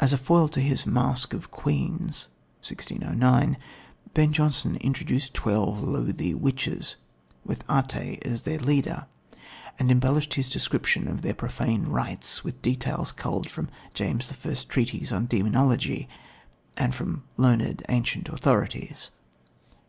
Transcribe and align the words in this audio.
As 0.00 0.12
a 0.12 0.18
foil 0.18 0.48
to 0.48 0.60
his 0.60 0.86
Masque 0.88 1.32
of 1.32 1.52
Queens 1.52 2.26
(1609) 2.62 3.56
Ben 4.12 4.32
Jonson 4.32 4.74
introduced 4.80 5.34
twelve 5.34 5.80
loathly 5.80 6.34
witches 6.34 6.96
with 7.44 7.64
Até 7.68 8.20
as 8.26 8.42
their 8.42 8.58
leader, 8.58 9.06
and 9.78 9.88
embellished 9.88 10.34
his 10.34 10.50
description 10.50 11.06
of 11.06 11.22
their 11.22 11.32
profane 11.34 11.84
rites, 11.84 12.42
with 12.42 12.60
details 12.60 13.12
culled 13.12 13.48
from 13.48 13.70
James 13.94 14.32
I.'s 14.44 14.64
treatise 14.64 15.12
on 15.12 15.26
Demonology 15.26 16.08
and 16.76 16.92
from 16.92 17.22
learned 17.36 17.84
ancient 17.88 18.28
authorities. 18.30 19.12